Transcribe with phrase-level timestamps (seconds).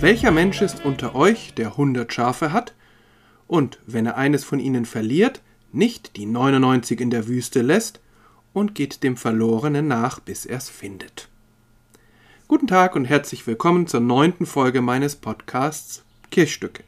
[0.00, 2.74] Welcher Mensch ist unter euch, der hundert Schafe hat,
[3.46, 5.42] und wenn er eines von ihnen verliert,
[5.72, 8.00] nicht die 99 in der Wüste lässt
[8.54, 11.28] und geht dem Verlorenen nach, bis er's findet?
[12.48, 16.82] Guten Tag und herzlich willkommen zur neunten Folge meines Podcasts Kirchstücke.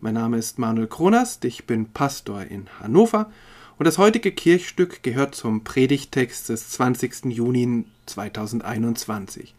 [0.00, 3.32] Mein Name ist Manuel Kronast, ich bin Pastor in Hannover
[3.76, 7.24] und das heutige Kirchstück gehört zum Predigtext des 20.
[7.24, 9.52] Juni 2021.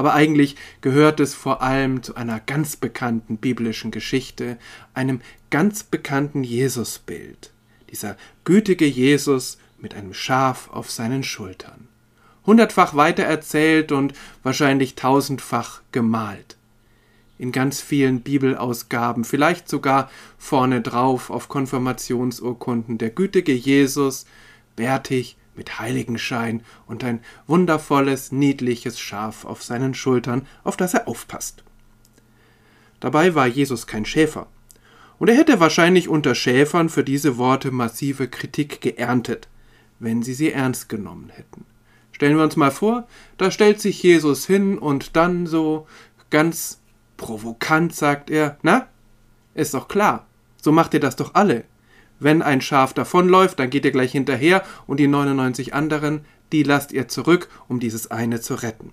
[0.00, 4.56] Aber eigentlich gehört es vor allem zu einer ganz bekannten biblischen Geschichte,
[4.94, 7.50] einem ganz bekannten Jesusbild.
[7.90, 11.86] Dieser gütige Jesus mit einem Schaf auf seinen Schultern.
[12.46, 16.56] Hundertfach weitererzählt und wahrscheinlich tausendfach gemalt
[17.36, 24.24] in ganz vielen Bibelausgaben, vielleicht sogar vorne drauf auf Konfirmationsurkunden, der gütige Jesus,
[24.76, 31.64] bärtig, mit Heiligenschein und ein wundervolles, niedliches Schaf auf seinen Schultern, auf das er aufpasst.
[32.98, 34.46] Dabei war Jesus kein Schäfer,
[35.18, 39.48] und er hätte wahrscheinlich unter Schäfern für diese Worte massive Kritik geerntet,
[39.98, 41.66] wenn sie sie ernst genommen hätten.
[42.10, 45.86] Stellen wir uns mal vor, da stellt sich Jesus hin und dann so
[46.30, 46.80] ganz
[47.18, 48.88] Provokant sagt er, na?
[49.52, 50.26] Ist doch klar.
[50.62, 51.64] So macht ihr das doch alle.
[52.20, 56.92] Wenn ein Schaf davonläuft, dann geht ihr gleich hinterher und die 99 anderen, die lasst
[56.92, 58.92] ihr zurück, um dieses eine zu retten.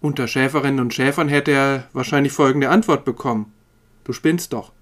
[0.00, 3.52] Unter Schäferinnen und Schäfern hätte er wahrscheinlich folgende Antwort bekommen.
[4.04, 4.72] Du spinnst doch.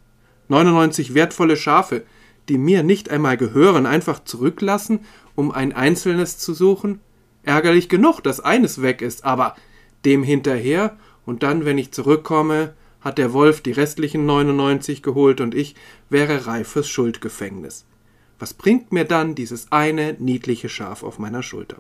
[0.48, 2.04] 99 wertvolle Schafe,
[2.48, 5.00] die mir nicht einmal gehören, einfach zurücklassen,
[5.34, 7.00] um ein einzelnes zu suchen?
[7.42, 9.56] Ärgerlich genug, dass eines weg ist, aber
[10.04, 12.74] dem hinterher und dann, wenn ich zurückkomme,
[13.08, 15.74] hat der Wolf die restlichen 99 geholt und ich
[16.10, 17.86] wäre reif fürs Schuldgefängnis.
[18.38, 21.78] Was bringt mir dann dieses eine niedliche Schaf auf meiner Schulter?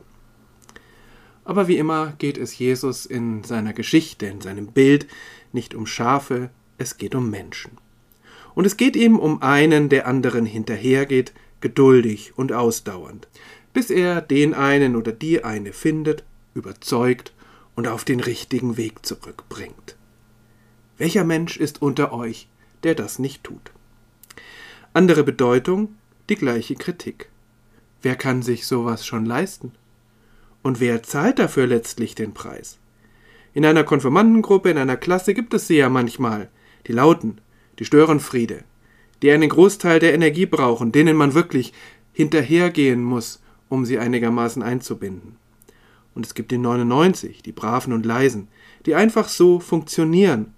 [1.44, 5.06] Aber wie immer geht es Jesus in seiner Geschichte, in seinem Bild
[5.52, 7.72] nicht um Schafe, es geht um Menschen.
[8.54, 13.28] Und es geht ihm um einen, der anderen hinterhergeht, geduldig und ausdauernd,
[13.74, 16.24] bis er den einen oder die eine findet,
[16.54, 17.34] überzeugt
[17.76, 19.97] und auf den richtigen Weg zurückbringt.
[20.98, 22.48] Welcher Mensch ist unter euch,
[22.82, 23.70] der das nicht tut?
[24.92, 25.94] Andere Bedeutung,
[26.28, 27.28] die gleiche Kritik.
[28.02, 29.72] Wer kann sich sowas schon leisten?
[30.62, 32.78] Und wer zahlt dafür letztlich den Preis?
[33.54, 36.48] In einer Konfirmandengruppe, in einer Klasse gibt es sie ja manchmal,
[36.88, 37.40] die Lauten,
[37.78, 38.64] die Störenfriede,
[39.22, 41.72] die einen Großteil der Energie brauchen, denen man wirklich
[42.12, 45.36] hinterhergehen muss, um sie einigermaßen einzubinden.
[46.16, 48.48] Und es gibt die 99, die Braven und Leisen,
[48.84, 50.54] die einfach so funktionieren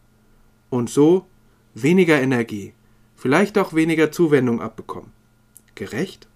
[0.70, 1.26] und so
[1.74, 2.72] weniger Energie,
[3.16, 5.12] vielleicht auch weniger Zuwendung abbekommen.
[5.74, 6.28] Gerecht?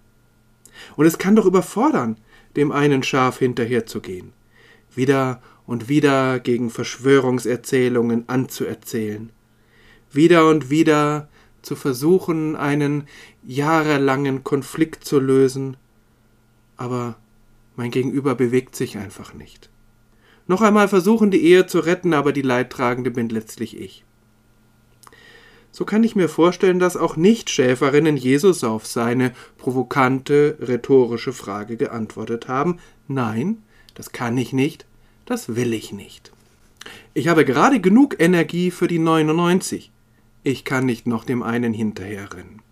[0.97, 2.17] Und es kann doch überfordern,
[2.57, 4.33] dem einen Schaf hinterherzugehen,
[4.95, 9.31] wieder und wieder gegen Verschwörungserzählungen anzuerzählen,
[10.13, 11.29] wieder und wieder
[11.63, 13.09] zu versuchen, einen
[13.47, 15.77] jahrelangen Konflikt zu lösen,
[16.77, 17.17] aber
[17.77, 19.71] mein Gegenüber bewegt sich einfach nicht.
[20.47, 24.05] Noch einmal versuchen, die Ehe zu retten, aber die Leidtragende bin letztlich ich.
[25.75, 32.47] So kann ich mir vorstellen, dass auch Nichtschäferinnen Jesus auf seine provokante, rhetorische Frage geantwortet
[32.47, 32.79] haben.
[33.09, 33.61] Nein,
[33.97, 34.87] das kann ich nicht,
[35.27, 36.31] das will ich nicht.
[37.13, 39.91] Ich habe gerade genug Energie für die 99.
[40.45, 42.63] Ich kann nicht noch dem einen hinterherrennen.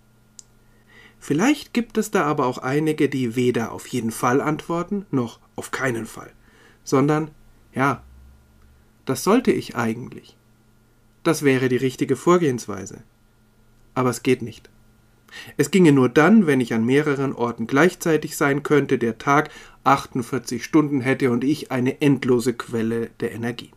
[1.18, 5.72] Vielleicht gibt es da aber auch einige, die weder auf jeden Fall antworten, noch auf
[5.72, 6.30] keinen Fall,
[6.84, 7.32] sondern
[7.74, 8.04] ja,
[9.06, 10.36] das sollte ich eigentlich.
[11.22, 13.02] Das wäre die richtige Vorgehensweise.
[13.94, 14.70] Aber es geht nicht.
[15.56, 19.50] Es ginge nur dann, wenn ich an mehreren Orten gleichzeitig sein könnte, der Tag
[19.84, 23.70] 48 Stunden hätte und ich eine endlose Quelle der Energie.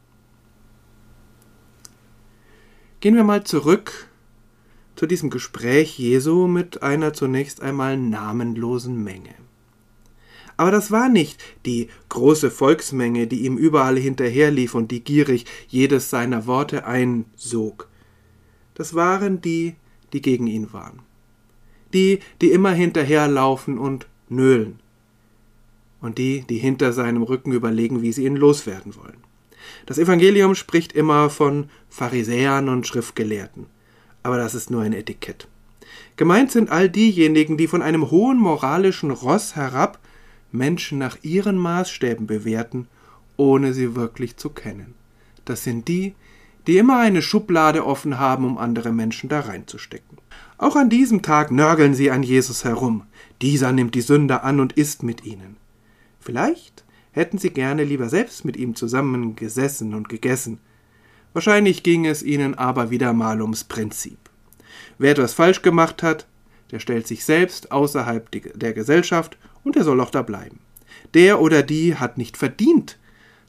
[2.99, 4.07] Gehen wir mal zurück
[4.95, 9.35] zu diesem Gespräch Jesu mit einer zunächst einmal namenlosen Menge.
[10.57, 16.09] Aber das war nicht die große Volksmenge, die ihm überall hinterherlief und die gierig jedes
[16.09, 17.89] seiner Worte einsog.
[18.73, 19.75] Das waren die,
[20.13, 20.99] die gegen ihn waren.
[21.93, 24.79] Die, die immer hinterherlaufen und nölen.
[26.01, 29.17] Und die, die hinter seinem Rücken überlegen, wie sie ihn loswerden wollen.
[29.85, 33.67] Das Evangelium spricht immer von Pharisäern und Schriftgelehrten
[34.25, 35.47] aber das ist nur ein Etikett.
[36.15, 39.99] Gemeint sind all diejenigen, die von einem hohen moralischen Ross herab
[40.55, 42.87] Menschen nach ihren Maßstäben bewerten,
[43.37, 44.93] ohne sie wirklich zu kennen.
[45.43, 46.15] Das sind die,
[46.67, 50.17] die immer eine Schublade offen haben, um andere Menschen da reinzustecken.
[50.57, 53.03] Auch an diesem Tag nörgeln sie an Jesus herum.
[53.41, 55.57] Dieser nimmt die Sünder an und isst mit ihnen.
[56.19, 60.59] Vielleicht hätten sie gerne lieber selbst mit ihm zusammen gesessen und gegessen,
[61.35, 64.17] Wahrscheinlich ging es ihnen aber wieder mal ums Prinzip.
[64.97, 66.27] Wer etwas falsch gemacht hat,
[66.71, 70.59] der stellt sich selbst außerhalb der Gesellschaft und er soll auch da bleiben.
[71.13, 72.97] Der oder die hat nicht verdient,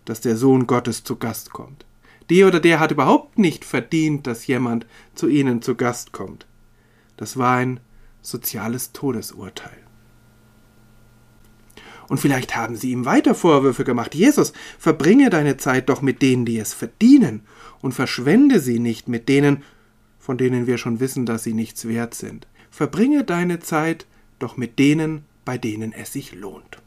[0.04, 1.84] dass der Sohn Gottes zu Gast kommt.
[2.28, 6.46] Die oder der hat überhaupt nicht verdient, dass jemand zu ihnen zu Gast kommt.
[7.16, 7.78] Das war ein
[8.22, 9.78] soziales Todesurteil.
[12.08, 14.14] Und vielleicht haben sie ihm weiter Vorwürfe gemacht.
[14.14, 17.42] Jesus, verbringe deine Zeit doch mit denen, die es verdienen,
[17.80, 19.62] und verschwende sie nicht mit denen,
[20.18, 22.46] von denen wir schon wissen, dass sie nichts wert sind.
[22.70, 24.06] Verbringe deine Zeit
[24.38, 26.82] doch mit denen, bei denen es sich lohnt.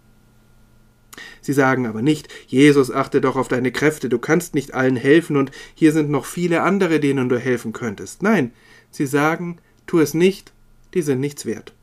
[1.42, 5.38] Sie sagen aber nicht, Jesus, achte doch auf deine Kräfte, du kannst nicht allen helfen
[5.38, 8.22] und hier sind noch viele andere, denen du helfen könntest.
[8.22, 8.52] Nein,
[8.92, 9.58] sie sagen,
[9.88, 10.54] tu es nicht,
[10.94, 11.74] die sind nichts wert.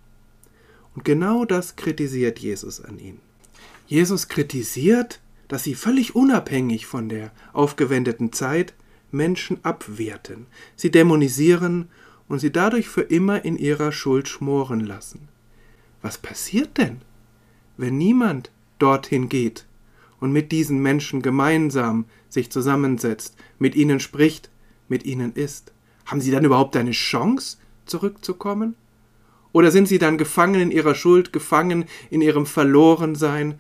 [0.95, 3.21] Und genau das kritisiert Jesus an ihnen.
[3.87, 8.75] Jesus kritisiert, dass sie völlig unabhängig von der aufgewendeten Zeit
[9.11, 11.89] Menschen abwerten, sie dämonisieren
[12.29, 15.29] und sie dadurch für immer in ihrer Schuld schmoren lassen.
[16.07, 17.01] Was passiert denn,
[17.77, 19.67] wenn niemand dorthin geht
[20.21, 24.49] und mit diesen Menschen gemeinsam sich zusammensetzt, mit ihnen spricht,
[24.87, 25.73] mit ihnen isst?
[26.05, 27.57] Haben sie dann überhaupt eine Chance,
[27.87, 28.77] zurückzukommen?
[29.51, 33.59] Oder sind sie dann gefangen in ihrer Schuld, gefangen in ihrem Verlorensein,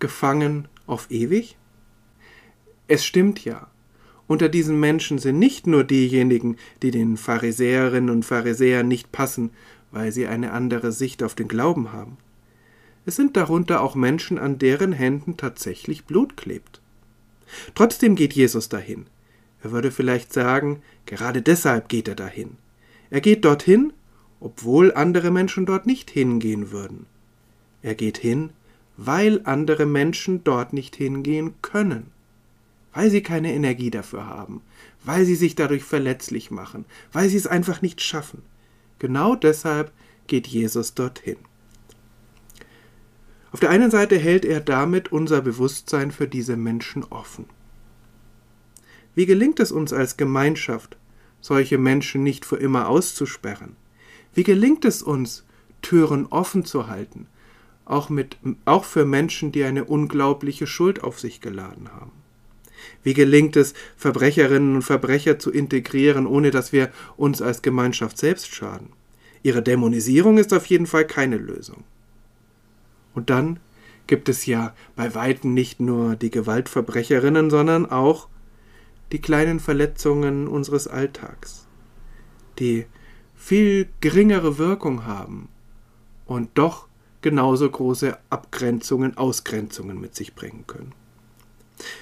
[0.00, 1.56] gefangen auf ewig?
[2.88, 3.68] Es stimmt ja.
[4.26, 9.52] Unter diesen Menschen sind nicht nur diejenigen, die den Pharisäerinnen und Pharisäern nicht passen,
[9.90, 12.16] weil sie eine andere Sicht auf den Glauben haben.
[13.06, 16.80] Es sind darunter auch Menschen, an deren Händen tatsächlich Blut klebt.
[17.74, 19.06] Trotzdem geht Jesus dahin.
[19.62, 22.56] Er würde vielleicht sagen, gerade deshalb geht er dahin.
[23.10, 23.92] Er geht dorthin,
[24.40, 27.06] obwohl andere Menschen dort nicht hingehen würden.
[27.82, 28.50] Er geht hin,
[28.96, 32.08] weil andere Menschen dort nicht hingehen können,
[32.92, 34.60] weil sie keine Energie dafür haben,
[35.04, 38.42] weil sie sich dadurch verletzlich machen, weil sie es einfach nicht schaffen.
[38.98, 39.92] Genau deshalb
[40.26, 41.36] geht Jesus dorthin.
[43.50, 47.46] Auf der einen Seite hält er damit unser Bewusstsein für diese Menschen offen.
[49.14, 50.96] Wie gelingt es uns als Gemeinschaft,
[51.40, 53.76] solche Menschen nicht für immer auszusperren?
[54.34, 55.44] Wie gelingt es uns,
[55.82, 57.26] Türen offen zu halten,
[57.84, 62.17] auch, mit, auch für Menschen, die eine unglaubliche Schuld auf sich geladen haben?
[63.02, 68.54] Wie gelingt es, Verbrecherinnen und Verbrecher zu integrieren, ohne dass wir uns als Gemeinschaft selbst
[68.54, 68.90] schaden?
[69.42, 71.84] Ihre Dämonisierung ist auf jeden Fall keine Lösung.
[73.14, 73.60] Und dann
[74.06, 78.28] gibt es ja bei weitem nicht nur die Gewaltverbrecherinnen, sondern auch
[79.12, 81.66] die kleinen Verletzungen unseres Alltags,
[82.58, 82.86] die
[83.34, 85.48] viel geringere Wirkung haben
[86.26, 86.88] und doch
[87.22, 90.92] genauso große Abgrenzungen, Ausgrenzungen mit sich bringen können.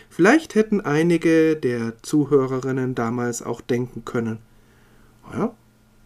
[0.08, 4.38] Vielleicht hätten einige der Zuhörerinnen damals auch denken können,
[5.32, 5.54] ja,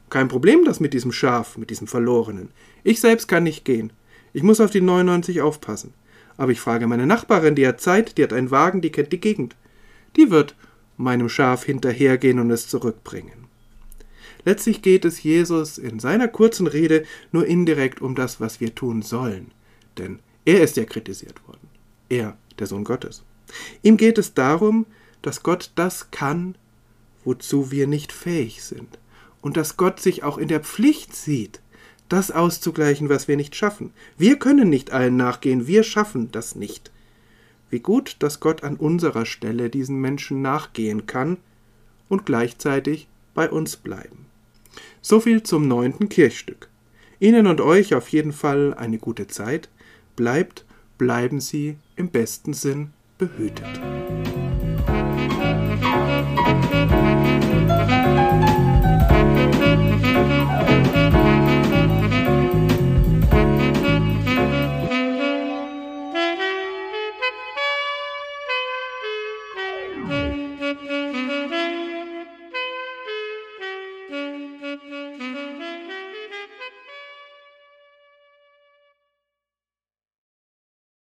[0.08, 2.50] kein Problem das mit diesem Schaf, mit diesem Verlorenen.
[2.82, 3.92] Ich selbst kann nicht gehen.
[4.32, 5.94] Ich muss auf die 99 aufpassen.
[6.36, 9.20] Aber ich frage meine Nachbarin, die hat Zeit, die hat einen Wagen, die kennt die
[9.20, 9.56] Gegend.
[10.16, 10.56] Die wird
[10.96, 13.46] meinem Schaf hinterhergehen und es zurückbringen.
[14.44, 19.02] Letztlich geht es Jesus in seiner kurzen Rede nur indirekt um das, was wir tun
[19.02, 19.52] sollen.
[19.98, 21.68] Denn er ist ja kritisiert worden.
[22.08, 23.22] Er, der Sohn Gottes.
[23.82, 24.86] Ihm geht es darum,
[25.22, 26.54] dass Gott das kann,
[27.24, 28.98] wozu wir nicht fähig sind.
[29.42, 31.60] Und dass Gott sich auch in der Pflicht sieht,
[32.08, 33.92] das auszugleichen, was wir nicht schaffen.
[34.18, 36.90] Wir können nicht allen nachgehen, wir schaffen das nicht.
[37.70, 41.36] Wie gut, dass Gott an unserer Stelle diesen Menschen nachgehen kann
[42.08, 44.26] und gleichzeitig bei uns bleiben.
[45.00, 46.68] So viel zum neunten Kirchstück.
[47.20, 49.68] Ihnen und euch auf jeden Fall eine gute Zeit.
[50.16, 50.64] Bleibt,
[50.98, 54.39] bleiben Sie im besten Sinn behütet.